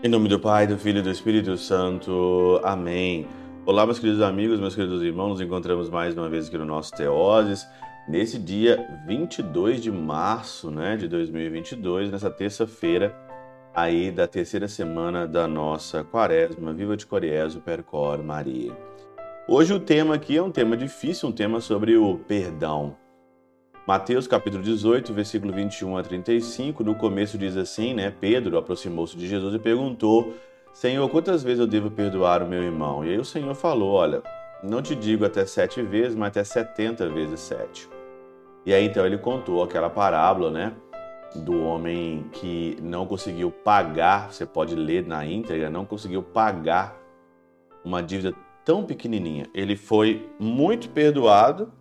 [0.00, 2.60] Em nome do Pai, do Filho e do Espírito Santo.
[2.62, 3.26] Amém.
[3.66, 6.92] Olá, meus queridos amigos, meus queridos irmãos, nos encontramos mais uma vez aqui no nosso
[6.92, 7.66] Teoses,
[8.08, 13.14] nesse dia 22 de março né, de 2022, nessa terça-feira
[13.74, 18.74] aí da terceira semana da nossa quaresma, Viva de Coriezo, Percor Maria.
[19.50, 22.94] Hoje o tema aqui é um tema difícil, um tema sobre o perdão.
[23.86, 28.10] Mateus capítulo 18, versículo 21 a 35, no começo diz assim, né?
[28.20, 30.34] Pedro aproximou-se de Jesus e perguntou:
[30.74, 33.02] Senhor, quantas vezes eu devo perdoar o meu irmão?
[33.02, 34.22] E aí o Senhor falou: Olha,
[34.62, 37.88] não te digo até sete vezes, mas até setenta vezes sete.
[38.66, 40.74] E aí então ele contou aquela parábola, né?
[41.34, 47.00] Do homem que não conseguiu pagar, você pode ler na íntegra, não conseguiu pagar
[47.82, 48.34] uma dívida
[48.68, 49.46] tão pequenininha.
[49.54, 51.72] Ele foi muito perdoado,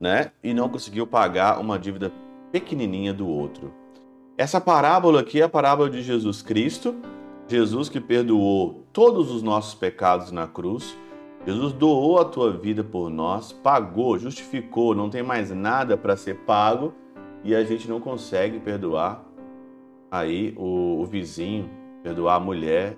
[0.00, 0.32] né?
[0.42, 2.12] E não conseguiu pagar uma dívida
[2.50, 3.72] pequenininha do outro.
[4.36, 6.96] Essa parábola aqui é a parábola de Jesus Cristo,
[7.46, 10.98] Jesus que perdoou todos os nossos pecados na cruz.
[11.46, 16.38] Jesus doou a tua vida por nós, pagou, justificou, não tem mais nada para ser
[16.38, 16.92] pago
[17.44, 19.24] e a gente não consegue perdoar
[20.10, 21.70] aí o, o vizinho,
[22.02, 22.96] perdoar a mulher,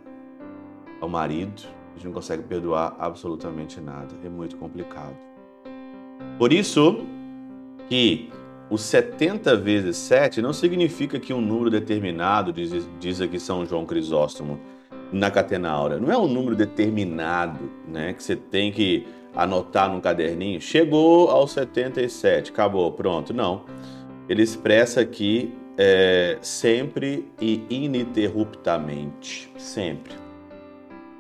[0.98, 5.16] o marido, a gente não consegue perdoar absolutamente nada, é muito complicado.
[6.38, 7.06] Por isso
[7.88, 8.30] que
[8.68, 13.86] os 70 vezes 7 não significa que um número determinado, diz, diz aqui São João
[13.86, 14.60] Crisóstomo,
[15.10, 15.98] na Catena Áurea.
[15.98, 20.60] Não é um número determinado, né, que você tem que anotar num caderninho.
[20.60, 23.32] Chegou aos 77, acabou, pronto.
[23.32, 23.64] Não.
[24.28, 29.50] Ele expressa aqui é, sempre e ininterruptamente.
[29.56, 30.25] Sempre.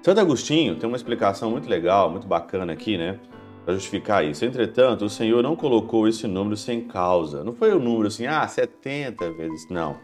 [0.06, 3.18] Santo Agostinho tem uma explicação muito legal, muito bacana aqui, né?
[3.64, 4.44] para justificar isso.
[4.44, 7.42] Entretanto, o Senhor não colocou esse número sem causa.
[7.42, 9.68] Não foi o um número assim, ah, 70 vezes.
[9.68, 9.98] Não.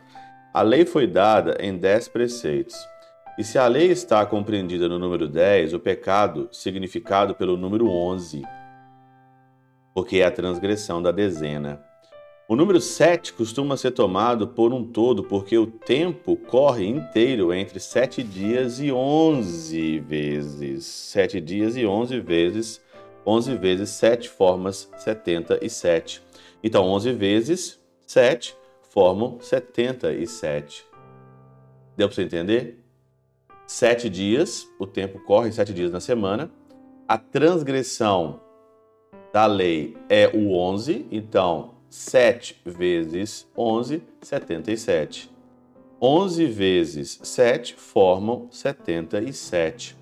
[0.52, 2.74] A lei foi dada em 10 preceitos.
[3.38, 8.42] E se a lei está compreendida no número 10, o pecado significado pelo número 11,
[9.94, 11.80] porque é a transgressão da dezena.
[12.52, 17.80] O número 7 costuma ser tomado por um todo, porque o tempo corre inteiro entre
[17.80, 20.84] 7 dias e 11 vezes.
[20.84, 22.82] 7 dias e 11 vezes
[23.24, 26.22] 11 vezes 7 formas 77.
[26.62, 28.54] Então, 11 vezes 7
[28.90, 30.84] formam 77.
[31.96, 32.84] Deu para você entender?
[33.66, 36.52] Sete dias, o tempo corre sete dias na semana.
[37.08, 38.42] A transgressão
[39.32, 45.30] da lei é o 11, então 7 vezes 11, 77.
[46.00, 49.94] 11 vezes 7 formam 77.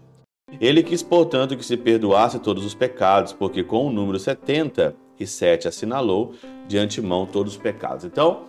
[0.61, 6.34] Ele quis, portanto, que se perdoasse todos os pecados, porque com o número 77 assinalou
[6.69, 8.05] de antemão todos os pecados.
[8.05, 8.47] Então,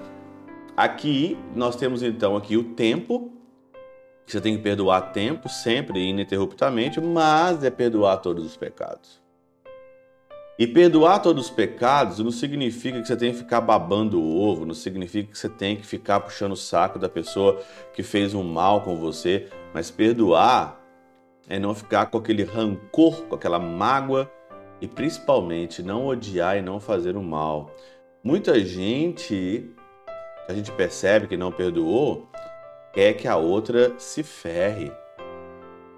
[0.77, 3.31] aqui nós temos então aqui o tempo,
[4.25, 9.20] que você tem que perdoar tempo, sempre, ininterruptamente, mas é perdoar todos os pecados.
[10.61, 14.63] E perdoar todos os pecados não significa que você tem que ficar babando o ovo,
[14.63, 17.59] não significa que você tem que ficar puxando o saco da pessoa
[17.95, 20.79] que fez um mal com você, mas perdoar
[21.49, 24.31] é não ficar com aquele rancor, com aquela mágoa
[24.79, 27.75] e principalmente não odiar e não fazer o mal.
[28.23, 29.67] Muita gente
[30.47, 32.29] a gente percebe que não perdoou
[32.93, 34.91] quer que a outra se ferre,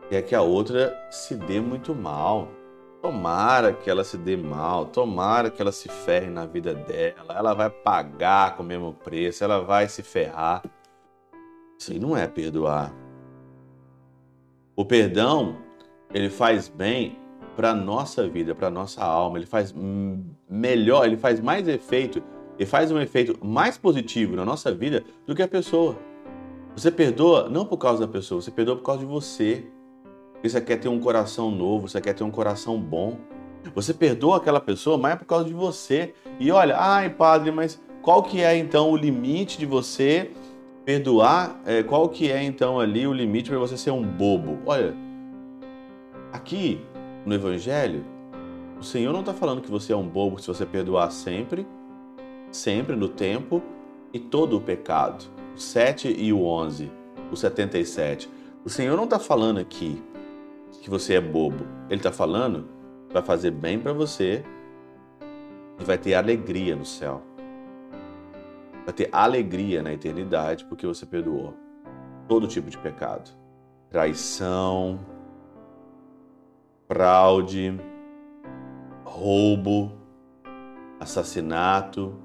[0.07, 2.62] quer que a outra se dê muito mal.
[3.03, 7.53] Tomara que ela se dê mal, tomara que ela se ferre na vida dela, ela
[7.53, 10.63] vai pagar com o mesmo preço, ela vai se ferrar.
[11.77, 12.93] Isso aí não é perdoar.
[14.73, 15.57] O perdão,
[16.13, 17.19] ele faz bem
[17.57, 19.75] para nossa vida, para nossa alma, ele faz
[20.49, 22.23] melhor, ele faz mais efeito,
[22.57, 25.97] e faz um efeito mais positivo na nossa vida do que a pessoa.
[26.73, 29.67] Você perdoa não por causa da pessoa, você perdoa por causa de você.
[30.43, 33.17] Você quer ter um coração novo, você quer ter um coração bom.
[33.73, 36.13] Você perdoa aquela pessoa, mas é por causa de você.
[36.39, 40.31] E olha, ai padre, mas qual que é então o limite de você
[40.85, 44.59] Perdoar, é, qual que é então ali o limite para você ser um bobo?
[44.65, 44.93] Olha,
[46.33, 46.81] aqui
[47.25, 48.03] no Evangelho,
[48.77, 51.65] o Senhor não está falando que você é um bobo se você perdoar sempre,
[52.51, 53.63] sempre no tempo
[54.11, 55.23] e todo o pecado.
[55.55, 56.91] O 7 e o 11,
[57.31, 58.29] o 77.
[58.65, 60.03] O Senhor não está falando aqui
[60.81, 61.65] que você é bobo.
[61.89, 62.69] Ele está falando
[63.11, 64.43] vai fazer bem para você
[65.79, 67.21] e vai ter alegria no céu
[68.85, 71.53] vai ter alegria na eternidade porque você perdoou
[72.27, 73.31] todo tipo de pecado.
[73.89, 74.99] Traição,
[76.87, 77.79] fraude,
[79.03, 79.91] roubo,
[80.99, 82.15] assassinato.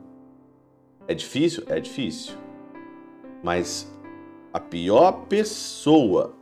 [1.07, 1.65] É difícil?
[1.67, 2.37] É difícil.
[3.43, 3.93] Mas
[4.53, 6.35] a pior pessoa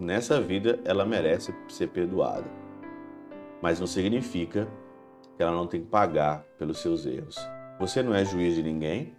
[0.00, 2.46] nessa vida, ela merece ser perdoada.
[3.62, 4.66] Mas não significa
[5.36, 7.36] que ela não tem que pagar pelos seus erros.
[7.78, 9.14] Você não é juiz de ninguém.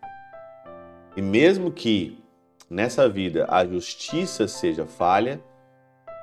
[1.16, 2.24] E mesmo que
[2.70, 5.42] nessa vida a justiça seja falha,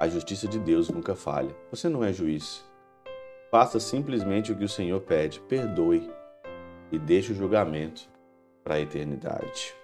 [0.00, 1.54] a justiça de Deus nunca falha.
[1.70, 2.64] Você não é juiz.
[3.50, 6.10] Faça simplesmente o que o Senhor pede, perdoe
[6.92, 8.08] e deixe o julgamento
[8.62, 9.74] para a eternidade.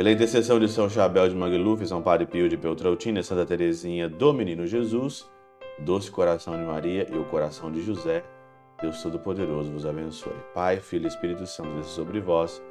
[0.00, 4.32] Pela intercessão de São Chabel de Magluf, São Padre Pio de Peltrautina, Santa Teresinha do
[4.32, 5.30] Menino Jesus,
[5.78, 8.24] doce coração de Maria e o coração de José,
[8.80, 10.32] Deus Todo-Poderoso vos abençoe.
[10.54, 12.62] Pai, Filho e Espírito Santo, desça sobre vós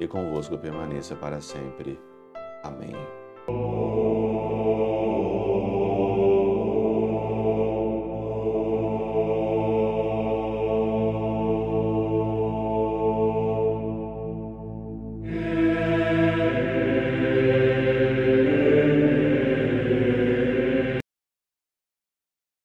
[0.00, 2.00] e convosco permaneça para sempre.
[2.62, 2.96] Amém.